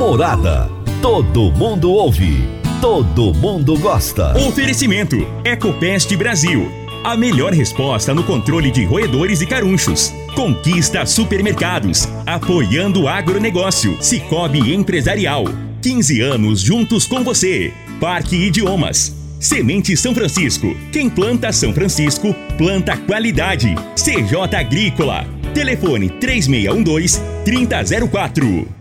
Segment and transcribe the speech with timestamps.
[0.00, 0.68] Morada.
[1.02, 2.42] Todo mundo ouve.
[2.80, 4.34] Todo mundo gosta.
[4.48, 6.66] Oferecimento: Ecopest Brasil.
[7.04, 10.10] A melhor resposta no controle de roedores e carunchos.
[10.34, 12.08] Conquista Supermercados.
[12.24, 14.02] Apoiando o agronegócio.
[14.02, 15.44] Cicobi Empresarial.
[15.82, 17.70] 15 anos juntos com você.
[18.00, 19.14] Parque Idiomas.
[19.38, 20.74] Semente São Francisco.
[20.90, 23.74] Quem planta São Francisco, planta qualidade.
[23.96, 25.26] CJ Agrícola.
[25.52, 28.79] Telefone 3612-3004.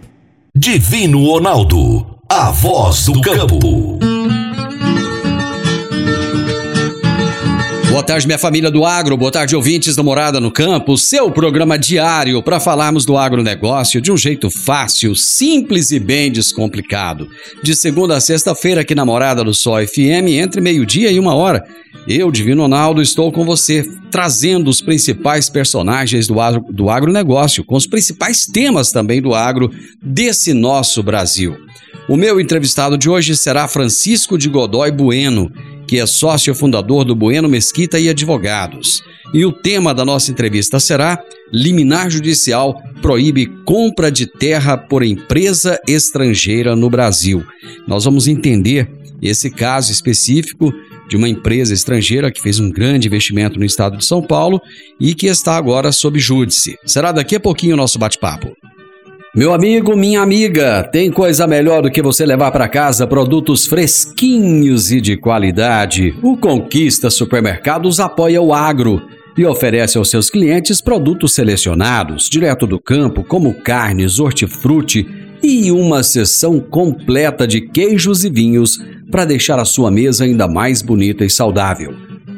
[0.56, 2.18] Divino Ronaldo.
[2.28, 4.19] A voz do campo.
[8.00, 9.18] Boa tarde, minha família do agro.
[9.18, 10.98] Boa tarde, ouvintes da Morada no Campo.
[10.98, 17.28] Seu programa diário para falarmos do agronegócio de um jeito fácil, simples e bem descomplicado.
[17.62, 21.62] De segunda a sexta-feira, aqui na Morada do Sol FM, entre meio-dia e uma hora.
[22.08, 27.76] Eu, Divino Ronaldo, estou com você, trazendo os principais personagens do, agro, do agronegócio, com
[27.76, 29.70] os principais temas também do agro
[30.02, 31.58] desse nosso Brasil.
[32.08, 35.52] O meu entrevistado de hoje será Francisco de Godoy Bueno,
[35.90, 39.02] que é sócio fundador do Bueno Mesquita e Advogados.
[39.34, 41.20] E o tema da nossa entrevista será:
[41.52, 47.44] Liminar Judicial proíbe compra de terra por empresa estrangeira no Brasil.
[47.88, 48.88] Nós vamos entender
[49.20, 50.72] esse caso específico
[51.10, 54.62] de uma empresa estrangeira que fez um grande investimento no estado de São Paulo
[55.00, 56.78] e que está agora sob júdice.
[56.86, 58.56] Será daqui a pouquinho o nosso bate-papo.
[59.36, 64.92] Meu amigo, minha amiga, tem coisa melhor do que você levar para casa produtos fresquinhos
[64.92, 66.16] e de qualidade.
[66.24, 69.00] O Conquista Supermercados apoia o agro
[69.38, 75.08] e oferece aos seus clientes produtos selecionados, direto do campo, como carnes, hortifruti
[75.44, 80.82] e uma seção completa de queijos e vinhos para deixar a sua mesa ainda mais
[80.82, 81.94] bonita e saudável.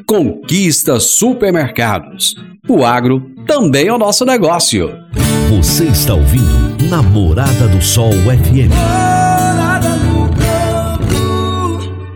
[0.06, 2.36] Conquista Supermercados.
[2.74, 4.98] O agro também é o nosso negócio.
[5.50, 8.72] Você está ouvindo Namorada do Sol FM.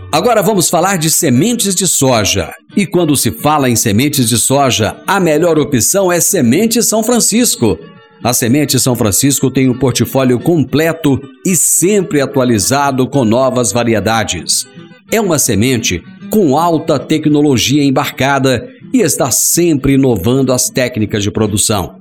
[0.10, 2.54] Agora vamos falar de sementes de soja.
[2.74, 7.78] E quando se fala em sementes de soja, a melhor opção é Semente São Francisco.
[8.24, 14.66] A Semente São Francisco tem um portfólio completo e sempre atualizado com novas variedades.
[15.12, 18.66] É uma semente com alta tecnologia embarcada
[18.96, 21.98] e está sempre inovando as técnicas de produção.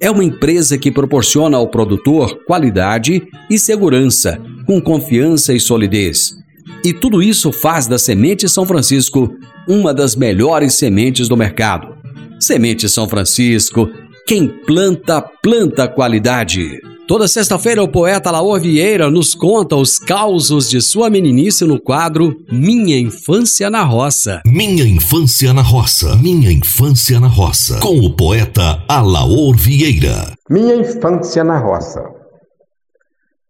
[0.00, 6.34] É uma empresa que proporciona ao produtor qualidade e segurança, com confiança e solidez.
[6.82, 9.30] E tudo isso faz da Semente São Francisco
[9.68, 11.94] uma das melhores sementes do mercado.
[12.40, 13.90] Semente São Francisco,
[14.26, 16.80] quem planta, planta qualidade.
[17.10, 22.36] Toda sexta-feira, o poeta Laor Vieira nos conta os causos de sua meninice no quadro
[22.52, 24.40] Minha Infância na Roça.
[24.46, 26.14] Minha Infância na Roça.
[26.22, 27.80] Minha Infância na Roça.
[27.80, 30.34] Com o poeta Alaor Vieira.
[30.48, 32.00] Minha infância na roça.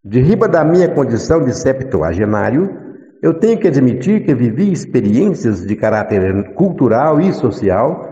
[0.03, 2.71] De riba da minha condição de septuagenário,
[3.23, 8.09] eu tenho que admitir que vivi experiências de caráter cultural e social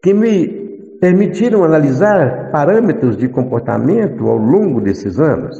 [0.00, 0.65] que me
[1.00, 5.56] permitiram analisar parâmetros de comportamento ao longo desses anos.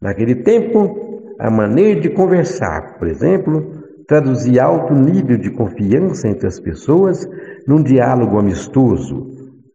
[0.00, 6.60] Naquele tempo, a maneira de conversar, por exemplo, traduzia alto nível de confiança entre as
[6.60, 7.28] pessoas
[7.66, 9.26] num diálogo amistoso,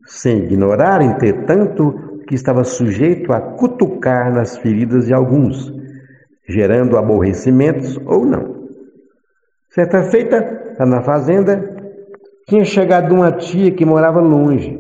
[0.06, 5.74] sem ignorar, entretanto, que estava sujeito a cutucar nas feridas de alguns,
[6.47, 8.68] gerando aborrecimentos ou não.
[9.69, 11.76] Certa feita, lá na fazenda,
[12.47, 14.80] tinha chegado uma tia que morava longe.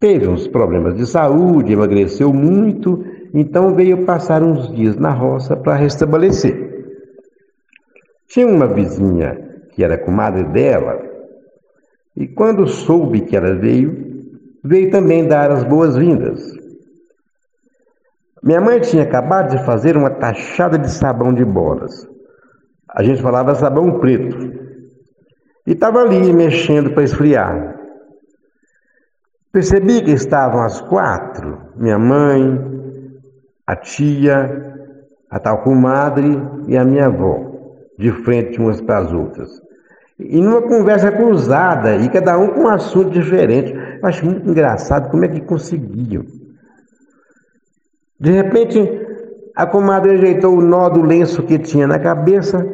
[0.00, 5.76] Teve uns problemas de saúde, emagreceu muito, então veio passar uns dias na roça para
[5.76, 6.74] restabelecer.
[8.26, 9.40] Tinha uma vizinha
[9.70, 11.00] que era comadre dela,
[12.16, 14.32] e quando soube que ela veio,
[14.62, 16.54] veio também dar as boas-vindas.
[18.42, 22.06] Minha mãe tinha acabado de fazer uma tachada de sabão de bolas.
[22.88, 24.63] A gente falava sabão preto.
[25.66, 27.78] E estava ali mexendo para esfriar.
[29.52, 32.60] Percebi que estavam as quatro: minha mãe,
[33.66, 34.76] a tia,
[35.30, 37.40] a tal comadre e a minha avó,
[37.98, 39.62] de frente umas para as outras.
[40.18, 43.72] E numa conversa cruzada, e cada um com um assunto diferente.
[43.72, 46.24] Eu acho muito engraçado como é que conseguiam.
[48.20, 48.78] De repente,
[49.56, 52.66] A comadre ajeitou o nó do lenço que tinha na cabeça,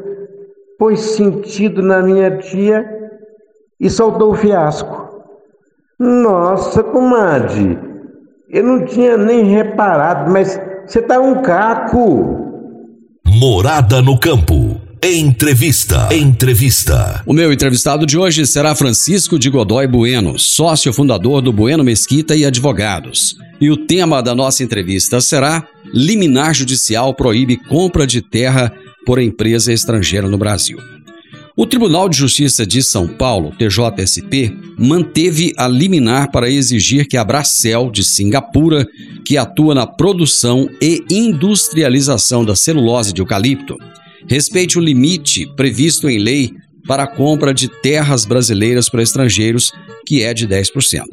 [0.81, 2.87] pôs sentido na minha tia
[3.79, 5.11] e soltou o fiasco.
[5.99, 7.79] Nossa, comadre,
[8.49, 12.49] eu não tinha nem reparado, mas você tá um caco.
[13.27, 14.81] Morada no campo.
[15.03, 16.09] Entrevista.
[16.15, 17.23] Entrevista.
[17.27, 22.35] O meu entrevistado de hoje será Francisco de Godoy Bueno, sócio fundador do Bueno Mesquita
[22.35, 23.37] e Advogados.
[23.61, 28.73] E o tema da nossa entrevista será Liminar Judicial proíbe compra de terra
[29.05, 30.79] por empresa estrangeira no Brasil.
[31.56, 37.25] O Tribunal de Justiça de São Paulo, TJSP, manteve a liminar para exigir que a
[37.25, 38.87] Bracel, de Singapura,
[39.26, 43.76] que atua na produção e industrialização da celulose de eucalipto,
[44.26, 46.50] respeite o limite previsto em lei
[46.87, 49.70] para a compra de terras brasileiras para estrangeiros,
[50.06, 51.05] que é de 10%.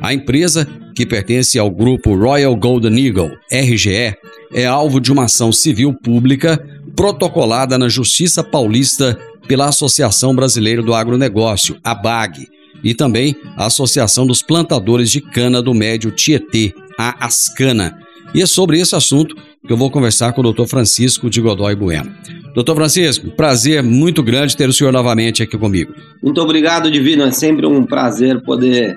[0.00, 4.14] A empresa, que pertence ao grupo Royal Golden Eagle, RGE,
[4.52, 6.58] é alvo de uma ação civil pública
[6.96, 12.48] protocolada na Justiça Paulista pela Associação Brasileira do Agronegócio, a BAG,
[12.82, 17.98] e também a Associação dos Plantadores de Cana do Médio Tietê, a Ascana.
[18.34, 19.36] E é sobre esse assunto
[19.66, 20.66] que eu vou conversar com o Dr.
[20.66, 22.12] Francisco de Godoy Bueno.
[22.54, 25.94] Doutor Francisco, prazer muito grande ter o senhor novamente aqui comigo.
[26.22, 27.24] Muito obrigado, Divino.
[27.24, 28.96] É sempre um prazer poder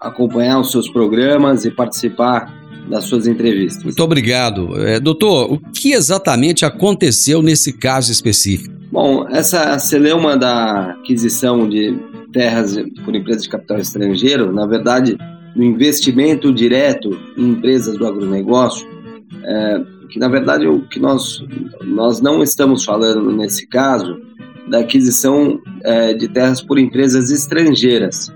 [0.00, 2.52] acompanhar os seus programas e participar
[2.88, 3.84] das suas entrevistas.
[3.84, 4.80] Muito obrigado.
[4.80, 8.74] É, doutor, o que exatamente aconteceu nesse caso específico?
[8.90, 11.98] Bom, essa celeuma da aquisição de
[12.32, 15.16] terras por empresas de capital estrangeiro, na verdade,
[15.54, 18.86] no investimento direto em empresas do agronegócio,
[19.44, 19.80] é,
[20.10, 21.42] que na verdade o que nós,
[21.84, 24.20] nós não estamos falando nesse caso
[24.68, 28.32] da aquisição é, de terras por empresas estrangeiras,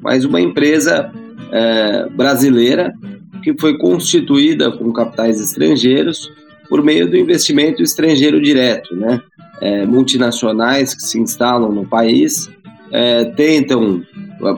[0.00, 1.10] mas uma empresa
[1.50, 2.92] é, brasileira
[3.42, 6.30] que foi constituída com capitais estrangeiros
[6.68, 9.20] por meio do investimento estrangeiro direto, né?
[9.60, 12.50] É, multinacionais que se instalam no país
[12.90, 14.02] é, tentam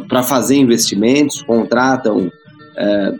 [0.09, 2.31] para fazer investimentos, contratam
[2.77, 3.15] é,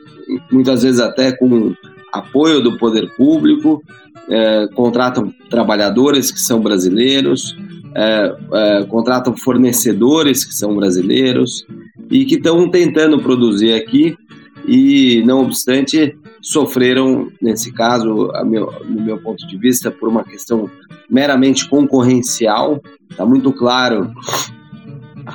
[0.51, 1.75] muitas vezes até com
[2.13, 3.83] apoio do poder público,
[4.31, 7.57] é, contratam trabalhadores que são brasileiros,
[7.95, 11.67] é, é, contratam fornecedores que são brasileiros
[12.11, 14.17] e que estão tentando produzir aqui
[14.67, 20.71] e, não obstante, sofreram, nesse caso, meu, no meu ponto de vista, por uma questão
[21.09, 22.81] meramente concorrencial.
[23.11, 24.13] Está muito claro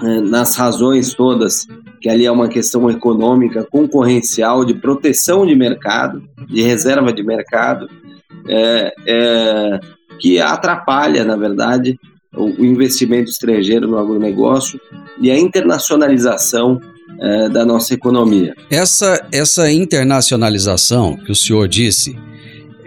[0.04, 1.68] é, nas razões todas
[2.02, 7.90] que ali é uma questão econômica, concorrencial, de proteção de mercado, de reserva de mercado,
[8.48, 9.80] é, é,
[10.20, 12.00] que atrapalha, na verdade,
[12.34, 14.80] o, investimento estrangeiro no agronegócio
[15.20, 16.80] e a internacionalização
[17.21, 18.54] é, da nossa economia.
[18.69, 22.16] Essa, essa internacionalização que o senhor disse,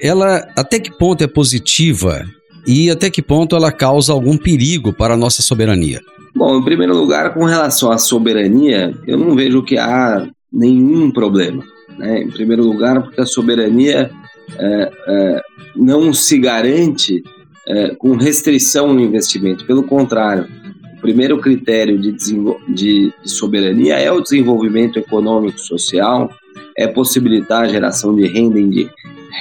[0.01, 2.25] ela até que ponto é positiva
[2.67, 6.01] e até que ponto ela causa algum perigo para a nossa soberania?
[6.35, 11.63] Bom, em primeiro lugar, com relação à soberania, eu não vejo que há nenhum problema.
[11.99, 12.23] Né?
[12.23, 14.11] Em primeiro lugar, porque a soberania
[14.59, 15.41] é, é,
[15.77, 17.23] não se garante
[17.69, 19.67] é, com restrição no investimento.
[19.67, 20.47] Pelo contrário,
[21.03, 22.13] primeiro critério de,
[22.69, 26.33] de, soberania é o desenvolvimento econômico social,
[26.79, 28.89] é possibilitar a geração de renda, de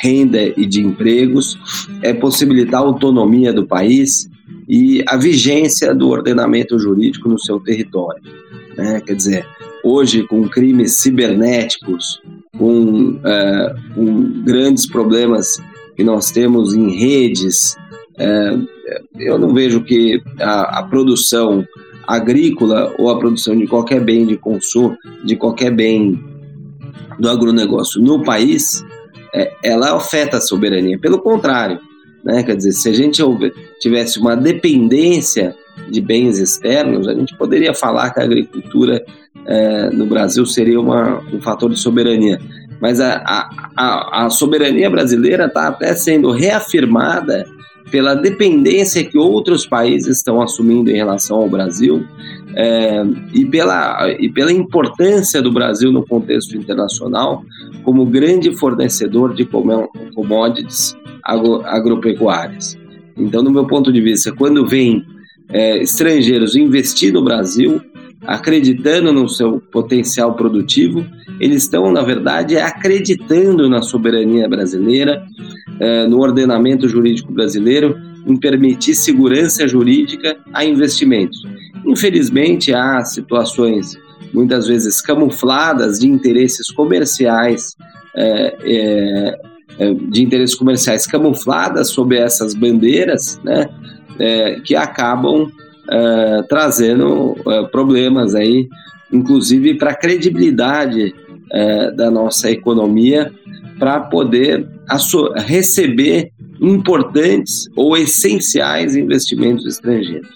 [0.02, 1.58] renda e de empregos,
[2.02, 4.30] é possibilitar a autonomia do país,
[4.68, 8.24] e a vigência do ordenamento jurídico no seu território.
[8.78, 9.02] Né?
[9.02, 9.46] Quer dizer,
[9.84, 12.22] hoje, com crimes cibernéticos,
[12.58, 15.62] com, é, com grandes problemas
[15.94, 17.76] que nós temos em redes,
[18.18, 18.58] é,
[19.16, 21.66] eu não vejo que a, a, produção
[22.08, 26.20] agrícola ou a produção de qualquer bem de consumo, de qualquer bem
[27.20, 28.84] do agronegócio no país,
[29.34, 31.00] é, ela afeta a soberania.
[31.00, 31.80] Pelo contrário,
[32.24, 32.44] né?
[32.44, 33.22] Quer dizer, se a gente
[33.80, 35.56] tivesse uma dependência
[35.90, 39.04] de bens externos, a gente poderia falar que a agricultura
[39.46, 42.40] é, no Brasil seria uma, um fator de soberania.
[42.80, 43.24] Mas a,
[43.76, 47.46] a, a soberania brasileira está até sendo reafirmada
[47.92, 52.04] pela dependência que outros países estão assumindo em relação ao Brasil
[52.56, 57.44] é, e, pela, e pela importância do Brasil no contexto internacional
[57.84, 62.78] como grande fornecedor de commodities agro, agropecuárias.
[63.18, 65.06] Então, no meu ponto de vista, quando vem
[65.50, 67.82] é, estrangeiros investir no Brasil,
[68.26, 71.06] acreditando no seu potencial produtivo,
[71.40, 75.26] eles estão, na verdade, acreditando na soberania brasileira,
[75.80, 81.42] é, no ordenamento jurídico brasileiro, em permitir segurança jurídica a investimentos.
[81.86, 83.98] Infelizmente, há situações
[84.32, 87.76] muitas vezes camufladas de interesses comerciais
[88.16, 88.58] é,
[89.80, 93.68] é, de interesses comerciais camufladas sob essas bandeiras, né,
[94.64, 95.50] que acabam
[95.92, 98.68] é, trazendo é, problemas aí,
[99.12, 101.14] inclusive para a credibilidade
[101.52, 103.32] é, da nossa economia,
[103.78, 104.68] para poder
[105.38, 106.32] receber
[106.62, 110.30] importantes ou essenciais investimentos estrangeiros.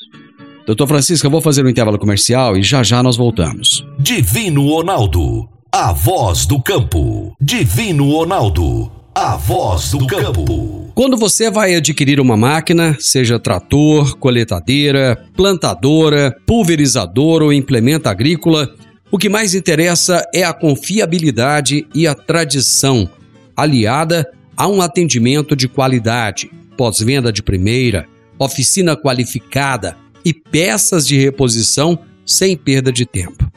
[0.66, 3.86] Doutor Francisco, eu vou fazer um intervalo comercial e já já nós voltamos.
[4.00, 7.36] Divino Ronaldo, a voz do campo.
[7.40, 10.92] Divino Ronaldo, a voz do campo.
[10.94, 18.76] Quando você vai adquirir uma máquina, seja trator, coletadeira, plantadora, pulverizador ou implemento agrícola,
[19.10, 23.10] o que mais interessa é a confiabilidade e a tradição,
[23.56, 29.96] aliada a um atendimento de qualidade, pós-venda de primeira, oficina qualificada
[30.26, 33.50] e peças de reposição sem perda de tempo.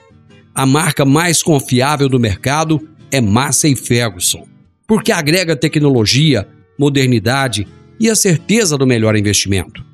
[0.55, 4.47] A marca mais confiável do mercado é Massey Ferguson,
[4.88, 7.68] porque agrega tecnologia, modernidade
[8.00, 9.85] e a certeza do melhor investimento.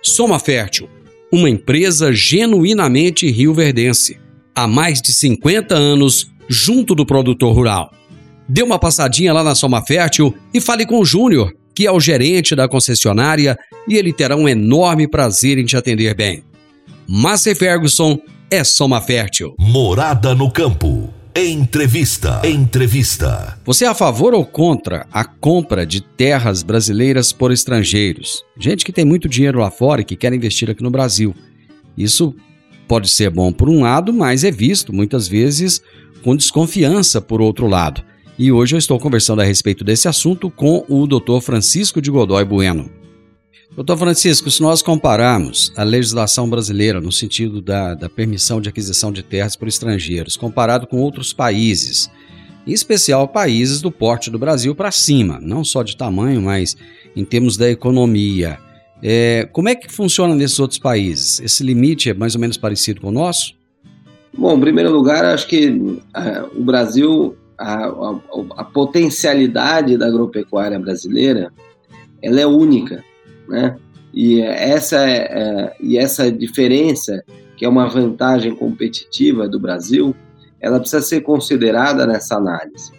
[0.00, 0.88] Soma Fértil,
[1.32, 4.16] uma empresa genuinamente rioverdense,
[4.54, 7.90] há mais de 50 anos junto do produtor rural.
[8.48, 11.98] Dê uma passadinha lá na Soma Fértil e fale com o Júnior, que é o
[11.98, 13.58] gerente da concessionária,
[13.88, 16.44] e ele terá um enorme prazer em te atender bem.
[17.08, 18.18] Massey Ferguson
[18.50, 19.54] é Soma Fértil.
[19.58, 21.12] Morada no campo.
[21.36, 22.40] Entrevista.
[22.44, 23.58] Entrevista.
[23.64, 28.44] Você é a favor ou contra a compra de terras brasileiras por estrangeiros?
[28.56, 31.34] Gente que tem muito dinheiro lá fora e que quer investir aqui no Brasil.
[31.98, 32.32] Isso
[32.86, 35.82] pode ser bom por um lado, mas é visto muitas vezes
[36.22, 38.00] com desconfiança por outro lado.
[38.38, 41.40] E hoje eu estou conversando a respeito desse assunto com o Dr.
[41.42, 42.88] Francisco de Godoy Bueno.
[43.76, 49.10] Doutor Francisco, se nós compararmos a legislação brasileira no sentido da, da permissão de aquisição
[49.10, 52.08] de terras por estrangeiros, comparado com outros países,
[52.64, 56.76] em especial países do porte do Brasil para cima, não só de tamanho, mas
[57.16, 58.58] em termos da economia,
[59.02, 61.40] é, como é que funciona nesses outros países?
[61.40, 63.54] Esse limite é mais ou menos parecido com o nosso?
[64.36, 66.00] Bom, em primeiro lugar, acho que uh,
[66.56, 68.20] o Brasil a, a,
[68.56, 71.52] a, potencialidade da agropecuária brasileira
[72.22, 73.04] ela é única,
[73.48, 73.76] né?
[74.12, 77.24] E essa, é, é, e essa diferença,
[77.56, 80.14] que é uma vantagem competitiva do Brasil,
[80.60, 82.92] ela precisa ser considerada nessa análise.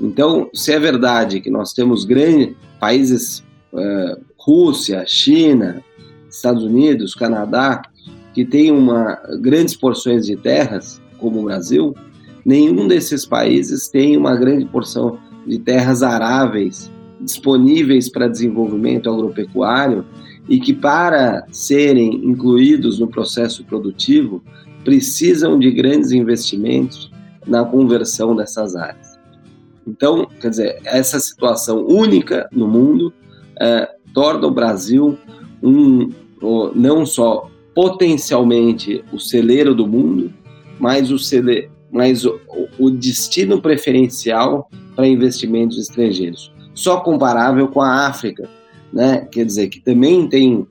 [0.00, 3.42] Então, se é verdade que nós temos grandes países,
[3.72, 5.82] uh, Rússia, China,
[6.28, 7.82] Estados Unidos, Canadá,
[8.32, 11.94] que têm uma, grandes porções de terras, como o Brasil,
[12.44, 16.90] nenhum desses países tem uma grande porção de terras aráveis
[17.20, 20.04] disponíveis para desenvolvimento agropecuário
[20.48, 24.42] e que, para serem incluídos no processo produtivo,
[24.84, 27.10] precisam de grandes investimentos
[27.46, 29.18] na conversão dessas áreas.
[29.86, 33.12] Então, quer dizer, essa situação única no mundo
[33.60, 35.18] é, torna o Brasil
[35.62, 36.08] um,
[36.74, 40.32] não só potencialmente o celeiro do mundo,
[40.78, 42.40] mas o, cele, mas o,
[42.78, 46.52] o destino preferencial para investimentos estrangeiros.
[46.80, 48.48] Só comparável com a África,
[48.90, 49.28] né?
[49.30, 50.66] quer dizer, que também tem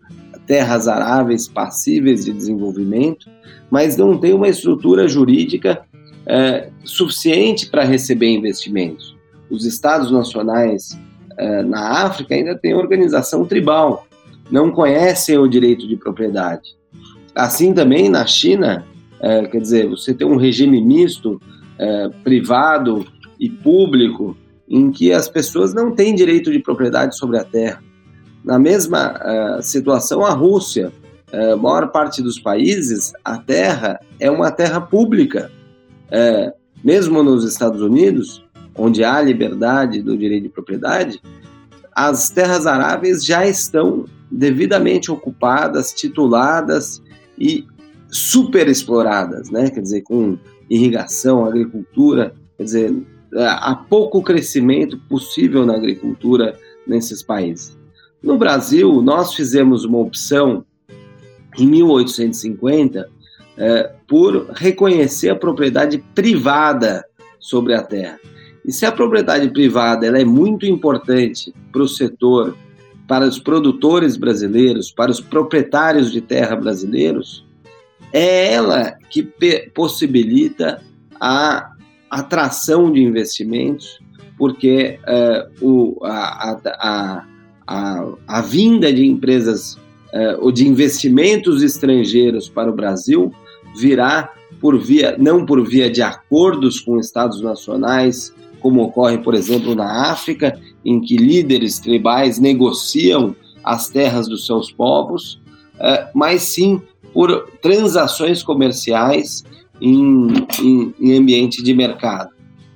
[0.48, 3.30] terras aráveis passíveis de desenvolvimento,
[3.70, 5.84] mas não tem uma estrutura jurídica
[6.25, 9.16] é, suficiente para receber investimentos.
[9.51, 11.00] Os estados nacionais
[11.38, 14.08] é, na África ainda têm organização tribal,
[14.50, 16.75] não conhecem o direito de propriedade.
[17.36, 18.84] Assim também na China,
[19.22, 21.39] é, quer dizer, você tem um regime misto,
[21.78, 23.06] é, privado
[23.39, 24.36] e público,
[24.69, 27.81] em que as pessoas não têm direito de propriedade sobre a terra.
[28.43, 30.91] Na mesma é, situação, a Rússia,
[31.31, 35.51] a maior parte dos países, a terra é uma terra pública.
[36.11, 38.43] É, mesmo nos Estados Unidos,
[38.75, 41.21] onde há liberdade do direito de propriedade,
[41.93, 47.01] as terras aráveis já estão devidamente ocupadas, tituladas
[47.38, 47.65] e
[48.09, 49.69] superexploradas, né?
[49.69, 50.38] Quer dizer, com
[50.69, 52.95] irrigação, agricultura, quer dizer,
[53.36, 56.57] há pouco crescimento possível na agricultura
[56.88, 57.77] nesses países.
[58.21, 60.65] No Brasil, nós fizemos uma opção
[61.57, 63.09] em 1850
[63.57, 67.05] é, por reconhecer a propriedade privada
[67.39, 68.19] sobre a terra.
[68.65, 72.55] E se a propriedade privada ela é muito importante para o setor,
[73.07, 77.45] para os produtores brasileiros, para os proprietários de terra brasileiros,
[78.12, 79.24] é ela que
[79.74, 80.81] possibilita
[81.19, 81.71] a
[82.10, 84.00] atração de investimentos,
[84.38, 87.25] porque uh, o, a, a,
[87.68, 93.32] a, a, vinda de empresas uh, ou de investimentos estrangeiros para o Brasil
[93.78, 99.75] virá por via, não por via de acordos com estados nacionais, como ocorre, por exemplo,
[99.75, 105.39] na África, em que líderes tribais negociam as terras dos seus povos,
[105.80, 106.82] é, mas sim
[107.13, 109.44] por transações comerciais
[109.81, 110.27] em,
[110.62, 112.31] em, em ambiente de mercado.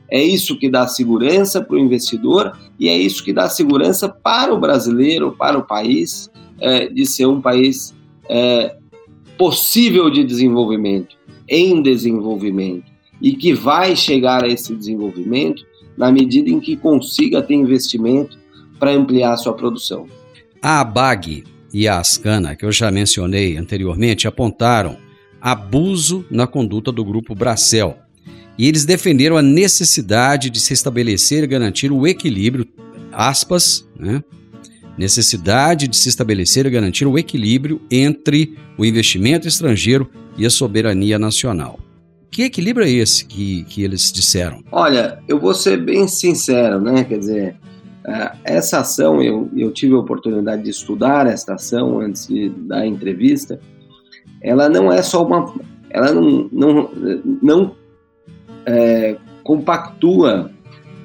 [0.10, 4.53] É isso que dá segurança para o investidor e é isso que dá segurança para
[4.53, 6.29] o brasileiro, para o país,
[6.60, 7.95] é, de ser um país
[8.29, 8.75] é,
[9.38, 11.17] possível de desenvolvimento,
[11.50, 12.91] em desenvolvimento,
[13.22, 15.65] e que vai chegar a esse desenvolvimento
[15.98, 18.38] na medida em que consiga ter investimento
[18.79, 20.05] para ampliar sua produção.
[20.62, 21.43] A ABAG
[21.74, 24.98] e a Ascana, que eu já mencionei anteriormente, apontaram
[25.43, 27.97] abuso na conduta do grupo Bracel.
[28.57, 32.65] E eles defenderam a necessidade de se estabelecer e garantir o equilíbrio,
[33.12, 34.23] aspas, né?
[34.97, 41.19] necessidade de se estabelecer e garantir o equilíbrio entre o investimento estrangeiro e a soberania
[41.19, 41.77] nacional.
[42.31, 44.63] Que equilíbrio é esse que, que eles disseram?
[44.71, 47.03] Olha, eu vou ser bem sincero, né?
[47.03, 47.55] Quer dizer,
[48.07, 52.79] é, essa ação, eu, eu tive a oportunidade de estudar essa ação antes de dar
[52.79, 53.59] a entrevista,
[54.43, 55.53] ela não é só uma.
[55.89, 56.91] Ela não, não,
[57.41, 57.75] não
[58.65, 60.51] é, compactua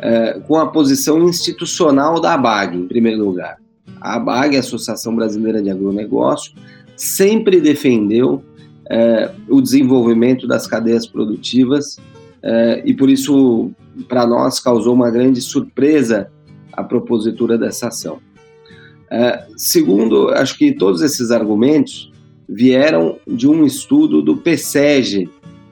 [0.00, 3.59] é, com a posição institucional da ABAG, em primeiro lugar.
[4.00, 6.52] A ABAG, a Associação Brasileira de Agronegócio,
[6.97, 8.42] sempre defendeu
[8.90, 11.99] é, o desenvolvimento das cadeias produtivas
[12.42, 13.71] é, e por isso
[14.09, 16.30] para nós causou uma grande surpresa
[16.73, 18.21] a propositura dessa ação.
[19.11, 22.12] É, segundo, acho que todos esses argumentos
[22.49, 25.28] vieram de um estudo do PSEG,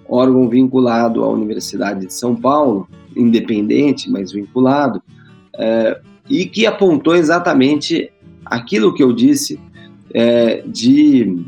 [0.08, 5.02] órgão vinculado à Universidade de São Paulo, independente, mas vinculado,
[5.56, 8.10] é, e que apontou exatamente
[8.44, 9.58] aquilo que eu disse
[10.12, 11.44] é, de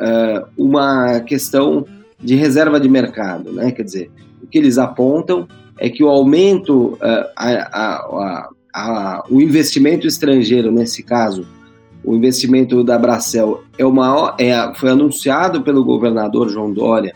[0.00, 1.84] é, uma questão
[2.20, 3.70] de reserva de mercado, né?
[3.70, 4.10] Quer dizer,
[4.42, 5.46] o que eles apontam
[5.78, 11.46] é que o aumento, é, a, a, a, o investimento estrangeiro, nesse caso,
[12.04, 17.14] o investimento da Bracel é o maior, é, foi anunciado pelo governador João Dória,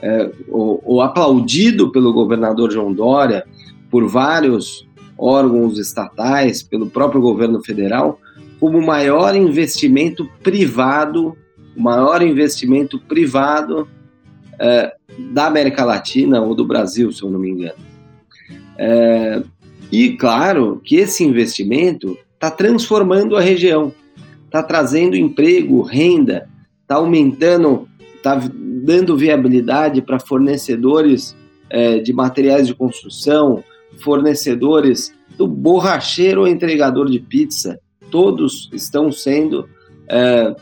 [0.00, 3.44] é, ou, aplaudido pelo governador João Dória,
[3.90, 4.86] por vários
[5.18, 8.18] órgãos estatais, pelo próprio governo federal,
[8.58, 11.36] como o maior investimento privado,
[11.76, 13.88] o maior investimento privado
[14.58, 14.92] é,
[15.32, 17.78] da América Latina ou do Brasil, se eu não me engano.
[18.78, 19.42] É,
[19.90, 23.92] e claro que esse investimento está transformando a região,
[24.52, 26.46] está trazendo emprego, renda,
[26.82, 31.34] está aumentando, está dando viabilidade para fornecedores
[31.70, 33.64] é, de materiais de construção,
[34.04, 39.66] fornecedores do borracheiro ou entregador de pizza, todos estão sendo
[40.06, 40.54] é,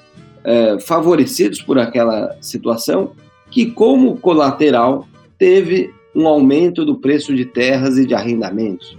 [0.44, 3.12] é, favorecidos por aquela situação,
[3.50, 8.96] que, como colateral, teve um aumento do preço de terras e de arrendamentos.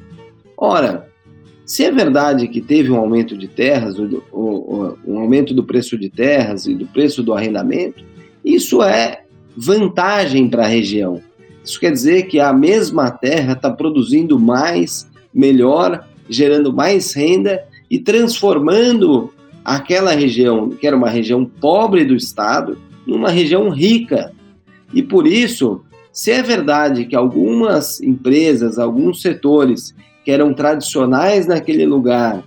[0.57, 1.09] Ora,
[1.71, 6.65] se é verdade que teve um aumento de terras, um aumento do preço de terras
[6.65, 8.03] e do preço do arrendamento,
[8.43, 9.21] isso é
[9.55, 11.21] vantagem para a região.
[11.63, 17.97] Isso quer dizer que a mesma terra está produzindo mais, melhor, gerando mais renda e
[17.97, 19.31] transformando
[19.63, 24.33] aquela região, que era uma região pobre do estado, numa região rica.
[24.93, 25.81] E por isso,
[26.11, 32.43] se é verdade que algumas empresas, alguns setores que eram tradicionais naquele lugar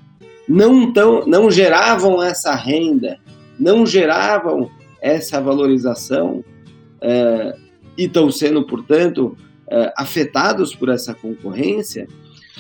[0.48, 3.18] não, tão, não geravam essa renda,
[3.58, 6.44] não geravam essa valorização
[7.00, 7.54] é,
[7.96, 9.36] e estão sendo, portanto,
[9.68, 12.06] é, afetados por essa concorrência,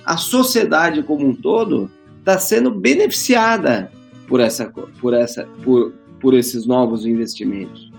[0.04, 3.90] a sociedade como um todo está sendo beneficiada
[4.26, 7.90] por, essa, por, essa, por, por esses novos investimentos.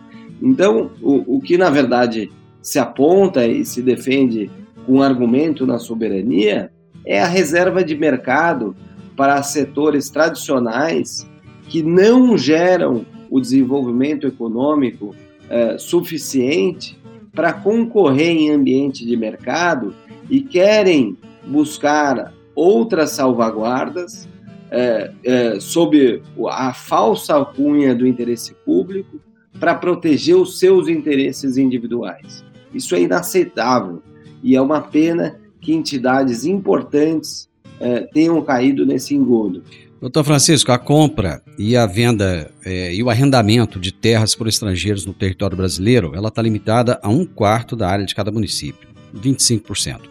[0.42, 4.50] Então, o, o que na verdade se aponta e se defende
[4.86, 6.72] com um argumento na soberania
[7.06, 8.76] é a reserva de mercado
[9.16, 11.28] para setores tradicionais
[11.70, 15.16] que não geram o desenvolvimento econômico
[15.50, 16.98] é, suficiente
[17.34, 19.94] para concorrer em ambiente de mercado
[20.30, 24.28] e querem buscar outras salvaguardas
[24.72, 29.20] é, é, sob a falsa alcunha do interesse público
[29.60, 32.44] para proteger os seus interesses individuais.
[32.74, 34.02] Isso é inaceitável
[34.44, 37.50] e é uma pena que entidades importantes
[37.80, 39.64] é, tenham caído nesse engodo.
[40.00, 45.06] Doutor Francisco, a compra e a venda é, e o arrendamento de terras por estrangeiros
[45.06, 50.02] no território brasileiro, ela está limitada a um quarto da área de cada município, 25%.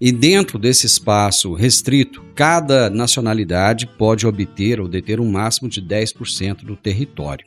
[0.00, 6.64] E dentro desse espaço restrito, cada nacionalidade pode obter ou deter um máximo de 10%
[6.64, 7.46] do território.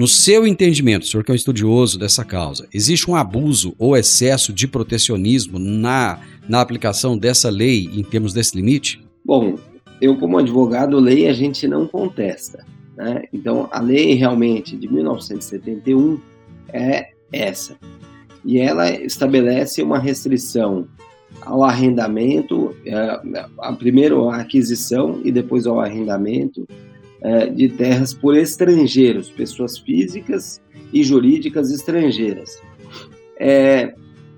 [0.00, 4.50] No seu entendimento, senhor que é um estudioso dessa causa, existe um abuso ou excesso
[4.50, 9.06] de protecionismo na, na aplicação dessa lei em termos desse limite?
[9.22, 9.58] Bom,
[10.00, 12.64] eu como advogado, lei a gente não contesta.
[12.96, 13.24] Né?
[13.30, 16.18] Então, a lei realmente de 1971
[16.72, 17.76] é essa.
[18.42, 20.88] E ela estabelece uma restrição
[21.42, 23.20] ao arrendamento, é,
[23.58, 26.66] a, primeiro a aquisição e depois ao arrendamento
[27.54, 30.60] de terras por estrangeiros, pessoas físicas
[30.92, 32.60] e jurídicas estrangeiras.
[33.38, 33.94] É,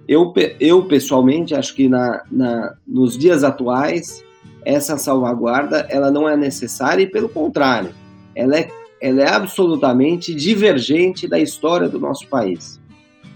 [0.06, 4.24] eu, eu, pessoalmente, acho que na, na, nos dias atuais,
[4.64, 7.90] essa salvaguarda ela não é necessária e, pelo contrário,
[8.34, 8.68] ela é,
[9.00, 12.80] ela é absolutamente divergente da história do nosso país.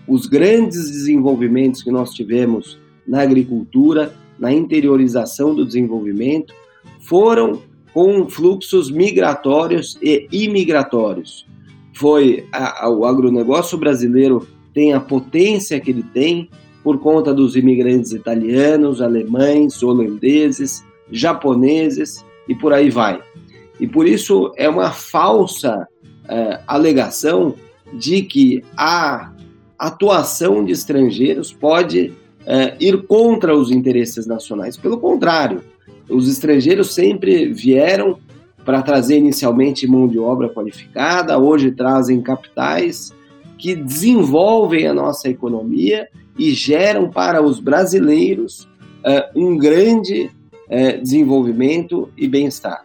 [0.06, 6.54] Os grandes desenvolvimentos que nós tivemos na agricultura, na interiorização do desenvolvimento,
[7.00, 7.62] foram
[7.96, 11.46] com fluxos migratórios e imigratórios.
[11.94, 16.50] Foi a, a, o agronegócio brasileiro tem a potência que ele tem
[16.84, 23.18] por conta dos imigrantes italianos, alemães, holandeses, japoneses e por aí vai.
[23.80, 25.88] E por isso é uma falsa
[26.28, 27.54] é, alegação
[27.94, 29.32] de que a
[29.78, 32.12] atuação de estrangeiros pode
[32.44, 34.76] é, ir contra os interesses nacionais.
[34.76, 35.64] Pelo contrário,
[36.08, 38.18] os estrangeiros sempre vieram
[38.64, 43.12] para trazer inicialmente mão de obra qualificada, hoje trazem capitais
[43.56, 48.68] que desenvolvem a nossa economia e geram para os brasileiros
[49.04, 50.30] uh, um grande
[50.68, 52.84] uh, desenvolvimento e bem-estar.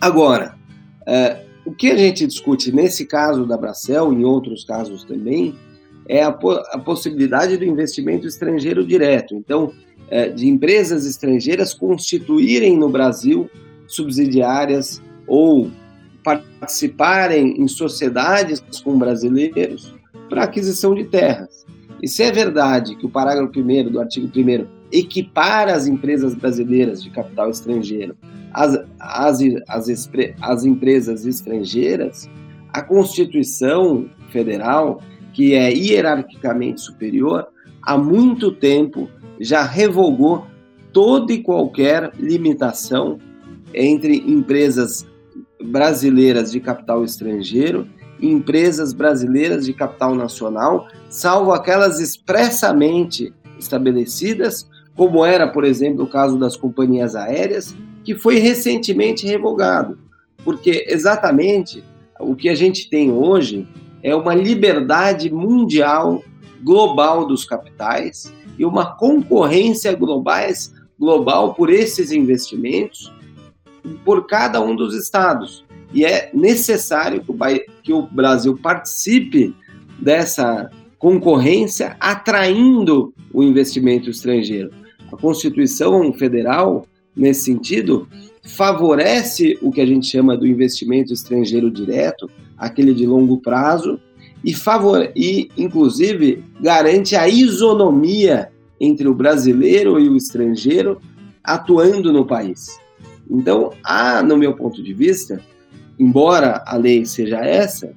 [0.00, 0.56] Agora,
[1.02, 5.54] uh, o que a gente discute nesse caso da Bracel, em outros casos também,
[6.08, 9.34] é a, po a possibilidade do investimento estrangeiro direto.
[9.34, 9.72] Então,
[10.34, 13.48] de empresas estrangeiras constituírem no Brasil
[13.86, 15.70] subsidiárias ou
[16.22, 19.94] participarem em sociedades com brasileiros
[20.28, 21.66] para aquisição de terras.
[22.02, 27.02] E se é verdade que o parágrafo 1 do artigo 1 equipara as empresas brasileiras
[27.02, 28.16] de capital estrangeiro
[28.52, 32.28] às, às, às, às empresas estrangeiras,
[32.72, 35.00] a Constituição Federal
[35.32, 37.46] que é hierarquicamente superior,
[37.82, 39.08] há muito tempo
[39.40, 40.46] já revogou
[40.92, 43.18] toda e qualquer limitação
[43.74, 45.06] entre empresas
[45.62, 47.88] brasileiras de capital estrangeiro
[48.20, 56.08] e empresas brasileiras de capital nacional, salvo aquelas expressamente estabelecidas, como era, por exemplo, o
[56.08, 59.98] caso das companhias aéreas, que foi recentemente revogado.
[60.44, 61.82] Porque exatamente
[62.20, 63.66] o que a gente tem hoje
[64.02, 66.22] é uma liberdade mundial
[66.62, 73.12] global dos capitais e uma concorrência globais, global por esses investimentos
[74.04, 75.64] por cada um dos estados.
[75.92, 77.22] E é necessário
[77.82, 79.54] que o Brasil participe
[80.00, 84.70] dessa concorrência, atraindo o investimento estrangeiro.
[85.12, 88.08] A Constituição Federal, nesse sentido,
[88.44, 94.00] favorece o que a gente chama do investimento estrangeiro direto, aquele de longo prazo,
[94.44, 95.10] e, favor...
[95.14, 98.50] e inclusive garante a isonomia
[98.80, 101.00] entre o brasileiro e o estrangeiro
[101.42, 102.78] atuando no país.
[103.30, 105.40] Então, há, no meu ponto de vista,
[105.98, 107.94] embora a lei seja essa,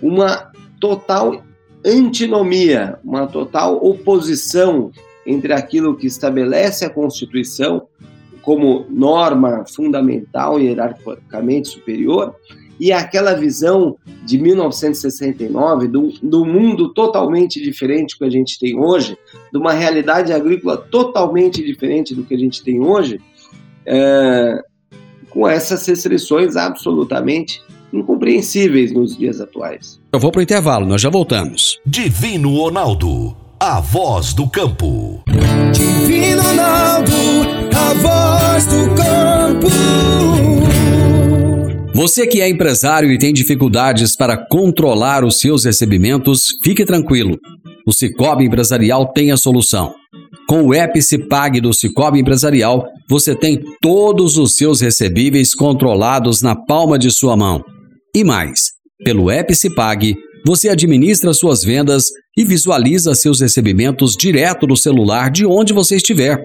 [0.00, 0.50] uma
[0.80, 1.42] total
[1.84, 4.90] antinomia, uma total oposição
[5.26, 7.86] entre aquilo que estabelece a Constituição
[8.40, 12.34] como norma fundamental e hierarquicamente superior
[12.82, 19.16] e aquela visão de 1969 do, do mundo totalmente diferente que a gente tem hoje,
[19.52, 23.20] de uma realidade agrícola totalmente diferente do que a gente tem hoje,
[23.86, 24.64] é,
[25.30, 30.00] com essas restrições absolutamente incompreensíveis nos dias atuais.
[30.12, 31.78] Eu vou para o intervalo, nós já voltamos.
[31.86, 35.22] Divino Ronaldo, a voz do campo.
[35.72, 37.12] Divino Ronaldo,
[37.76, 40.41] a voz do campo.
[41.94, 47.38] Você que é empresário e tem dificuldades para controlar os seus recebimentos, fique tranquilo.
[47.86, 49.94] O Cicobi Empresarial tem a solução.
[50.48, 56.98] Com o Epicipag do Cicobi Empresarial, você tem todos os seus recebíveis controlados na palma
[56.98, 57.62] de sua mão.
[58.16, 58.70] E mais,
[59.04, 60.14] pelo Epicipag,
[60.46, 62.04] você administra suas vendas
[62.36, 66.42] e visualiza seus recebimentos direto do celular de onde você estiver.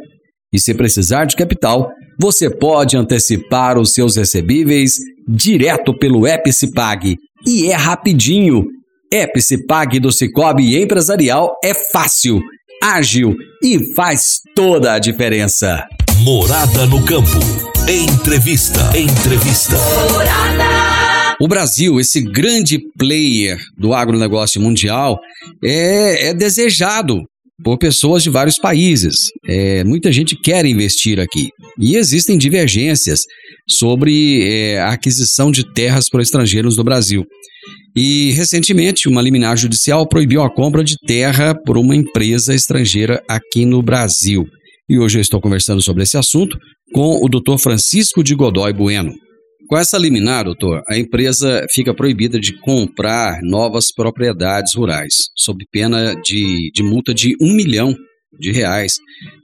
[0.53, 4.95] E se precisar de capital, você pode antecipar os seus recebíveis
[5.27, 7.17] direto pelo Epicipag.
[7.45, 8.65] E é rapidinho.
[9.11, 12.41] Epicipag do Cicobi Empresarial é fácil,
[12.83, 15.85] ágil e faz toda a diferença.
[16.23, 17.39] Morada no campo.
[17.87, 18.81] Entrevista.
[18.97, 19.77] Entrevista.
[20.11, 21.37] Morada.
[21.39, 25.19] O Brasil, esse grande player do agronegócio mundial,
[25.63, 27.23] é, é desejado
[27.63, 29.29] por pessoas de vários países.
[29.47, 31.49] É, muita gente quer investir aqui.
[31.79, 33.21] E existem divergências
[33.67, 37.25] sobre é, a aquisição de terras por estrangeiros no Brasil.
[37.95, 43.65] E, recentemente, uma liminar judicial proibiu a compra de terra por uma empresa estrangeira aqui
[43.65, 44.45] no Brasil.
[44.87, 46.57] E hoje eu estou conversando sobre esse assunto
[46.93, 47.57] com o Dr.
[47.57, 49.13] Francisco de Godoy Bueno.
[49.67, 56.15] Com essa liminar, doutor, a empresa fica proibida de comprar novas propriedades rurais, sob pena
[56.23, 57.93] de, de multa de um milhão
[58.39, 58.97] de reais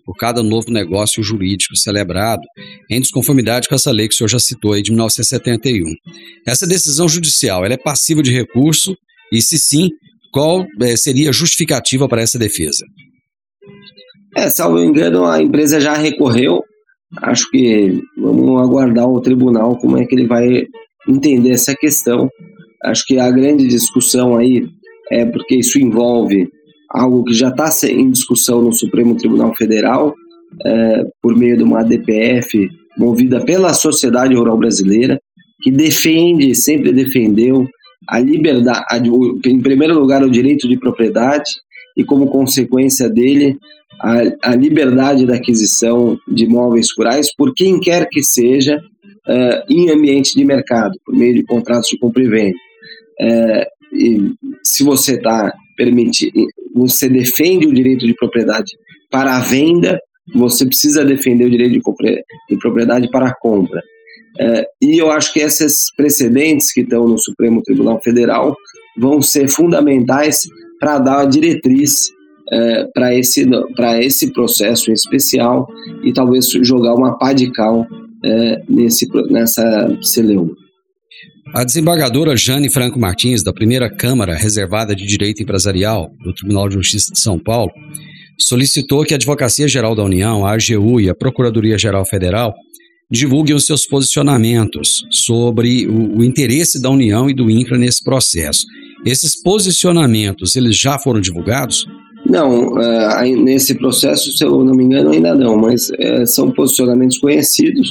[0.06, 2.42] por cada novo negócio jurídico celebrado,
[2.90, 5.84] em desconformidade com essa lei que o senhor já citou aí de 1971.
[6.48, 8.96] Essa decisão judicial ela é passiva de recurso
[9.32, 9.90] e, se sim,
[10.32, 12.86] qual é, seria a justificativa para essa defesa?
[14.36, 16.62] É, salvo engano, a empresa já recorreu
[17.22, 20.66] acho que vamos aguardar o tribunal como é que ele vai
[21.08, 22.30] entender essa questão.
[22.84, 24.68] Acho que a grande discussão aí
[25.12, 26.48] é porque isso envolve
[26.90, 30.14] algo que já está em discussão no Supremo Tribunal Federal,
[30.66, 35.20] é, por meio de uma DPF movida pela sociedade rural brasileira,
[35.62, 37.68] que defende, sempre defendeu
[38.08, 39.10] a liberdade,
[39.46, 41.50] em primeiro lugar, o direito de propriedade
[41.98, 43.58] e, como consequência dele,
[44.00, 49.90] a, a liberdade da aquisição de imóveis rurais por quem quer que seja uh, em
[49.90, 52.58] ambiente de mercado, por meio de contratos de compra e venda.
[53.22, 58.72] Uh, e se você está permitindo, você defende o direito de propriedade
[59.12, 60.00] para a venda,
[60.34, 63.82] você precisa defender o direito de, de propriedade para a compra.
[64.40, 68.56] Uh, e eu acho que esses precedentes que estão no Supremo Tribunal Federal
[68.98, 70.42] vão ser fundamentais
[70.80, 72.10] para dar a diretriz
[72.52, 73.46] é, para esse,
[74.02, 75.68] esse processo especial
[76.04, 77.86] e talvez jogar uma pá de cal
[78.24, 80.52] é, nesse, nessa celeuma.
[81.54, 86.76] A desembargadora Jane Franco Martins, da primeira Câmara Reservada de Direito Empresarial do Tribunal de
[86.76, 87.72] Justiça de São Paulo,
[88.40, 92.54] solicitou que a Advocacia Geral da União, a AGU e a Procuradoria Geral Federal
[93.12, 98.66] divulguem os seus posicionamentos sobre o, o interesse da União e do INCRA nesse processo.
[99.06, 101.86] Esses posicionamentos, eles já foram divulgados?
[102.34, 107.20] Não, uh, nesse processo, se eu não me engano, ainda não, mas uh, são posicionamentos
[107.20, 107.88] conhecidos.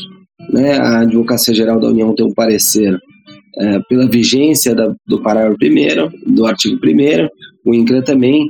[0.52, 0.72] Né?
[0.72, 6.34] A Advocacia Geral da União tem um parecer uh, pela vigência da, do parágrafo 1
[6.34, 7.28] do artigo 1
[7.64, 8.48] o INCRA também,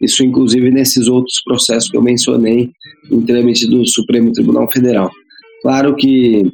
[0.00, 2.70] isso inclusive nesses outros processos que eu mencionei
[3.12, 5.10] em trâmite do Supremo Tribunal Federal.
[5.60, 6.50] Claro que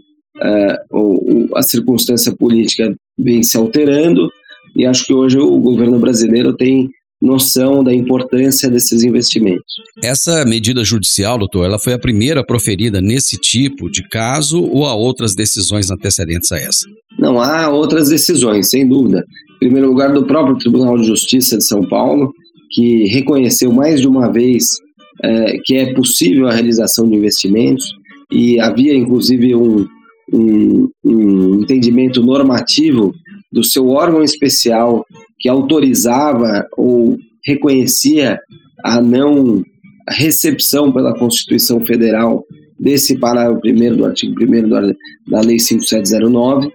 [0.91, 4.29] o, a circunstância política vem se alterando
[4.75, 9.75] e acho que hoje o governo brasileiro tem noção da importância desses investimentos.
[10.03, 14.95] Essa medida judicial, doutor, ela foi a primeira proferida nesse tipo de caso ou há
[14.95, 16.87] outras decisões antecedentes a essa?
[17.19, 19.25] Não, há outras decisões, sem dúvida.
[19.57, 22.33] Em primeiro lugar, do próprio Tribunal de Justiça de São Paulo,
[22.71, 24.65] que reconheceu mais de uma vez
[25.23, 27.85] é, que é possível a realização de investimentos
[28.33, 29.87] e havia, inclusive, um,
[30.33, 33.13] um, um entendimento normativo
[33.53, 35.05] do seu órgão especial
[35.41, 38.39] que autorizava ou reconhecia
[38.85, 39.63] a não
[40.09, 42.45] recepção pela Constituição Federal
[42.79, 44.95] desse parágrafo 1 do artigo 1
[45.31, 46.71] da Lei 5709.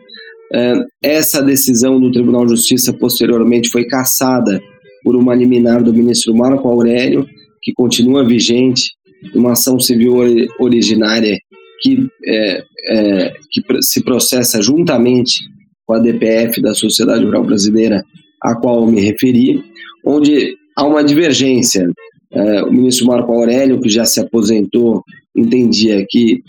[0.53, 0.73] É,
[1.03, 4.61] essa decisão do Tribunal de Justiça posteriormente foi cassada
[5.03, 7.27] por uma liminar do ministro Marco Aurélio,
[7.61, 8.91] que continua vigente,
[9.33, 10.15] uma ação civil
[10.59, 11.37] originária
[11.81, 15.43] que, é, é, que se processa juntamente
[15.85, 18.03] com a DPF da Sociedade Rural Brasileira
[18.45, 19.63] a qual eu me referi,
[20.05, 21.89] onde há uma divergência.
[22.31, 25.03] É, o ministro Marco Aurélio, que já se aposentou,
[25.35, 26.43] entendia que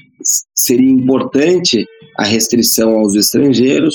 [0.55, 1.87] seria importante
[2.19, 3.95] a restrição aos estrangeiros.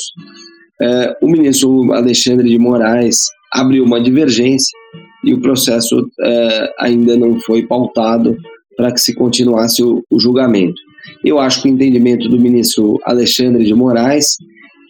[0.81, 3.17] É, o ministro Alexandre de Moraes
[3.53, 4.75] abriu uma divergência
[5.23, 8.35] e o processo é, ainda não foi pautado
[8.75, 10.81] para que se continuasse o, o julgamento.
[11.23, 14.37] Eu acho que o entendimento do ministro Alexandre de Moraes,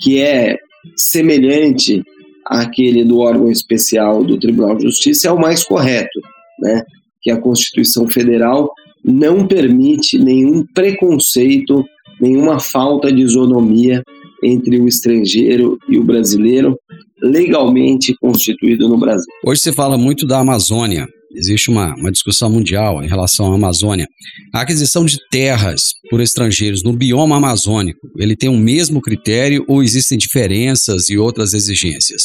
[0.02, 0.58] que é
[0.96, 2.04] semelhante
[2.52, 6.20] aquele do órgão especial do Tribunal de Justiça é o mais correto,
[6.60, 6.84] né?
[7.22, 8.70] que a Constituição Federal
[9.04, 11.86] não permite nenhum preconceito,
[12.20, 14.04] nenhuma falta de isonomia
[14.44, 16.76] entre o estrangeiro e o brasileiro
[17.22, 19.32] legalmente constituído no Brasil.
[19.46, 21.08] Hoje se fala muito da Amazônia.
[21.36, 24.08] Existe uma, uma discussão mundial em relação à Amazônia.
[24.54, 29.82] A aquisição de terras por estrangeiros no bioma amazônico, ele tem o mesmo critério ou
[29.82, 32.24] existem diferenças e outras exigências?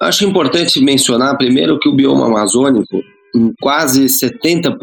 [0.00, 3.00] Acho importante mencionar primeiro que o bioma amazônico,
[3.34, 4.74] em quase 70%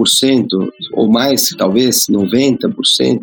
[0.93, 3.19] ou mais, talvez 90%,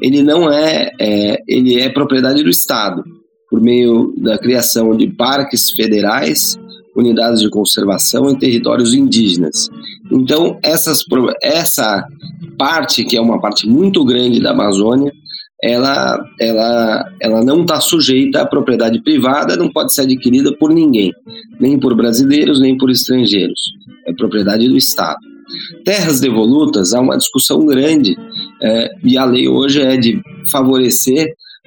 [0.00, 3.02] ele não é, é, ele é propriedade do Estado
[3.50, 6.56] por meio da criação de parques federais,
[6.96, 9.68] unidades de conservação em territórios indígenas.
[10.10, 11.00] Então, essas,
[11.42, 12.04] essa
[12.58, 15.12] parte, que é uma parte muito grande da Amazônia,
[15.62, 21.12] ela, ela, ela não está sujeita à propriedade privada, não pode ser adquirida por ninguém,
[21.58, 23.60] nem por brasileiros, nem por estrangeiros.
[24.06, 25.18] É propriedade do Estado.
[25.84, 28.16] Terras devolutas, há uma discussão grande,
[28.62, 31.26] é, e a lei hoje é de favorecer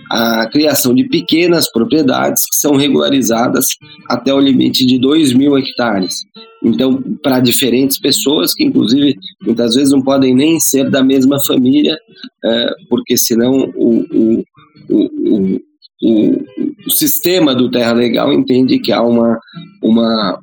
[0.10, 3.65] a criação de pequenas propriedades que são regularizadas
[4.08, 6.15] até o limite de 2 mil hectares.
[6.63, 11.98] Então, para diferentes pessoas, que inclusive muitas vezes não podem nem ser da mesma família,
[12.43, 14.43] é, porque senão o, o,
[14.89, 15.60] o,
[16.04, 19.38] o, sistema do terra legal entende que há uma,
[19.82, 20.39] uma,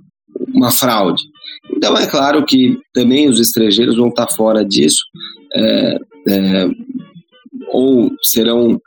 [0.54, 1.22] uma fraude.
[1.70, 5.02] Então, é claro que também os estrangeiros vão estar fora disso,
[5.54, 5.98] é,
[6.28, 6.68] é,
[7.72, 8.80] ou serão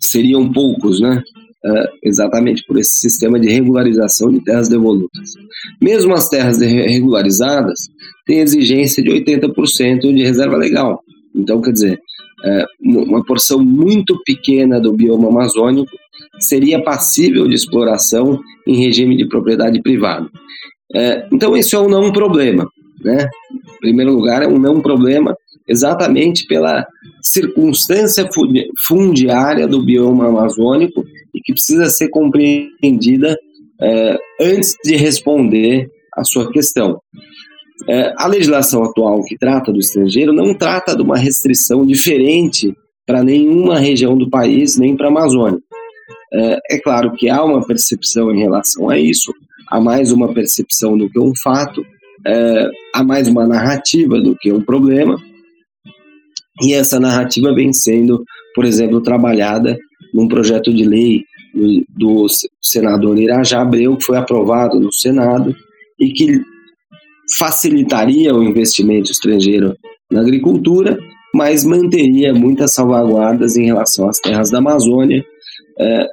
[0.00, 1.22] seriam poucos, né?
[1.64, 5.32] Uh, exatamente por esse sistema de regularização de terras devolutas.
[5.80, 7.88] Mesmo as terras regularizadas
[8.24, 11.00] têm exigência de 80% de reserva legal.
[11.34, 11.98] Então, quer dizer,
[12.44, 15.90] uh, uma porção muito pequena do bioma amazônico
[16.38, 20.26] seria passível de exploração em regime de propriedade privada.
[20.94, 22.68] Uh, então, isso é um não problema.
[23.02, 23.28] Né?
[23.52, 25.36] Em primeiro lugar, é um não problema
[25.68, 26.86] exatamente pela
[27.22, 28.28] circunstância
[28.86, 33.36] fundiária do bioma amazônico e que precisa ser compreendida
[33.80, 36.98] é, antes de responder a sua questão.
[37.88, 42.72] É, a legislação atual que trata do estrangeiro não trata de uma restrição diferente
[43.06, 45.60] para nenhuma região do país, nem para a Amazônia.
[46.32, 49.32] É, é claro que há uma percepção em relação a isso,
[49.68, 51.84] há mais uma percepção do que um fato,
[52.92, 55.16] há mais uma narrativa do que um problema,
[56.62, 59.76] e essa narrativa vem sendo, por exemplo, trabalhada
[60.14, 61.22] num projeto de lei
[61.88, 62.26] do,
[62.62, 65.54] senador Irajá Abreu, que foi aprovado no Senado
[65.98, 66.40] e que
[67.38, 69.74] facilitaria o investimento estrangeiro
[70.10, 70.98] na agricultura,
[71.34, 75.24] mas manteria muitas salvaguardas em relação às terras da Amazônia,
[75.78, 76.06] é,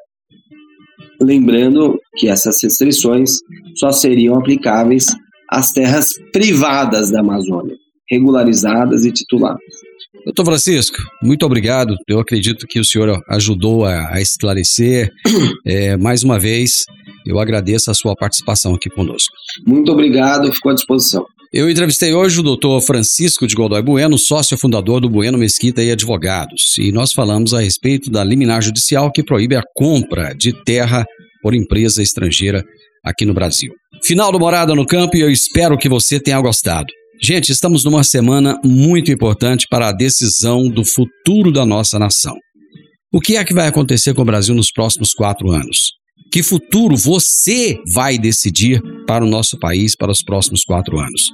[1.21, 3.37] lembrando que essas restrições
[3.75, 5.07] só seriam aplicáveis
[5.49, 7.75] às terras privadas da Amazônia,
[8.09, 9.61] regularizadas e tituladas.
[10.25, 11.95] Doutor Francisco, muito obrigado.
[12.07, 15.09] Eu acredito que o senhor ajudou a, a esclarecer.
[15.65, 16.83] É, mais uma vez,
[17.25, 19.33] eu agradeço a sua participação aqui conosco.
[19.65, 21.25] Muito obrigado, fico à disposição.
[21.53, 25.91] Eu entrevistei hoje o doutor Francisco de Godoy Bueno, sócio fundador do Bueno Mesquita e
[25.91, 31.05] Advogados, e nós falamos a respeito da liminar judicial que proíbe a compra de terra
[31.41, 32.63] por empresa estrangeira
[33.05, 33.71] aqui no Brasil.
[34.03, 36.91] Final do Morada no Campo e eu espero que você tenha gostado.
[37.25, 42.35] Gente, estamos numa semana muito importante para a decisão do futuro da nossa nação.
[43.13, 45.91] O que é que vai acontecer com o Brasil nos próximos quatro anos?
[46.33, 51.29] Que futuro você vai decidir para o nosso país para os próximos quatro anos?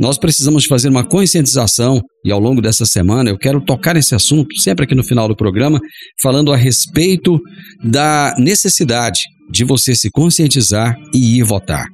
[0.00, 4.58] Nós precisamos fazer uma conscientização e ao longo dessa semana eu quero tocar nesse assunto,
[4.58, 5.78] sempre aqui no final do programa,
[6.22, 7.38] falando a respeito
[7.84, 9.20] da necessidade
[9.52, 11.86] de você se conscientizar e ir votar.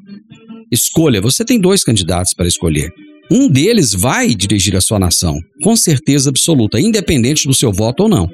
[0.70, 2.90] Escolha, você tem dois candidatos para escolher.
[3.31, 8.09] Um deles vai dirigir a sua nação, com certeza absoluta, independente do seu voto ou
[8.09, 8.29] não.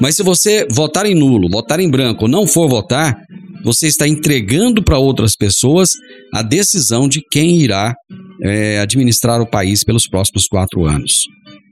[0.00, 3.16] Mas se você votar em nulo, votar em branco não for votar,
[3.64, 5.90] você está entregando para outras pessoas
[6.34, 7.94] a decisão de quem irá
[8.42, 11.24] é, administrar o país pelos próximos quatro anos.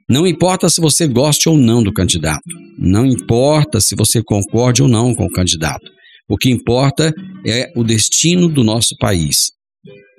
[0.09, 2.43] Não importa se você goste ou não do candidato,
[2.79, 5.91] não importa se você concorde ou não com o candidato.
[6.29, 7.13] O que importa
[7.47, 9.51] é o destino do nosso país.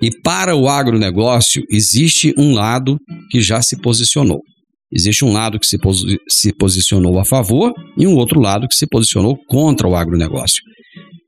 [0.01, 2.97] E para o agronegócio, existe um lado
[3.29, 4.41] que já se posicionou.
[4.91, 5.77] Existe um lado que se,
[6.29, 10.61] se posicionou a favor e um outro lado que se posicionou contra o agronegócio.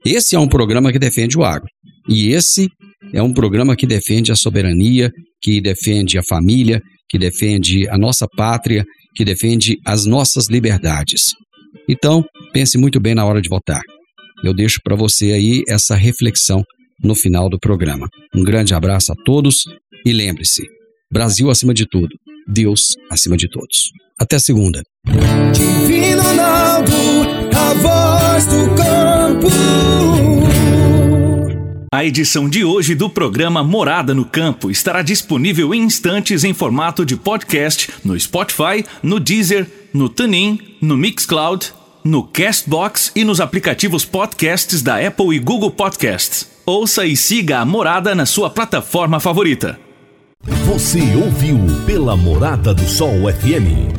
[0.06, 1.68] Esse é um programa que defende o agro.
[2.08, 2.68] E esse
[3.12, 5.10] é um programa que defende a soberania,
[5.42, 8.84] que defende a família, que defende a nossa pátria,
[9.16, 11.34] que defende as nossas liberdades.
[11.90, 13.82] Então, pense muito bem na hora de votar.
[14.44, 16.64] Eu deixo para você aí essa reflexão
[17.04, 18.08] no final do programa.
[18.34, 19.64] Um grande abraço a todos
[20.06, 20.64] e lembre-se:
[21.12, 22.16] Brasil acima de tudo,
[22.48, 23.92] Deus acima de todos.
[24.20, 24.82] Até segunda.
[25.54, 26.92] Divino Ronaldo,
[27.56, 29.16] a voz do campo.
[31.96, 37.06] A edição de hoje do programa Morada no Campo estará disponível em instantes em formato
[37.06, 41.72] de podcast no Spotify, no Deezer, no TuneIn, no Mixcloud,
[42.04, 46.55] no Castbox e nos aplicativos podcasts da Apple e Google Podcasts.
[46.68, 49.80] Ouça e siga a Morada na sua plataforma favorita.
[50.66, 53.94] Você ouviu pela Morada do Sol FM.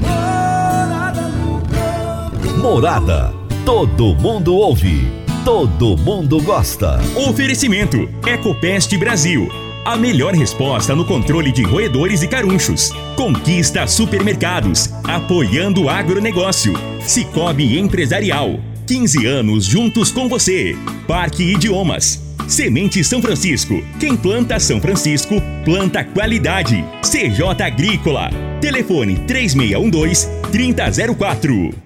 [2.61, 3.33] Morada.
[3.65, 5.07] Todo mundo ouve.
[5.45, 6.99] Todo mundo gosta.
[7.15, 9.49] Oferecimento: Ecopest Brasil.
[9.85, 12.91] A melhor resposta no controle de roedores e carunchos.
[13.15, 16.75] Conquista Supermercados, apoiando o agronegócio.
[17.01, 18.59] Cicobi Empresarial,
[18.89, 20.77] 15 anos juntos com você.
[21.07, 22.26] Parque Idiomas.
[22.49, 23.83] Semente São Francisco.
[23.99, 25.35] Quem planta São Francisco,
[25.65, 26.85] planta qualidade.
[27.03, 28.31] CJ Agrícola.
[28.61, 31.86] Telefone 3612 3004.